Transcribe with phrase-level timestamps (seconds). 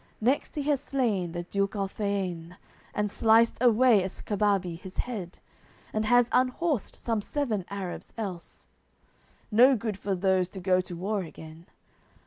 [0.19, 2.57] Next he has slain the duke Alphaien,
[2.91, 5.37] And sliced away Escababi his head,
[5.93, 8.67] And has unhorsed some seven Arabs else;
[9.51, 11.67] No good for those to go to war again.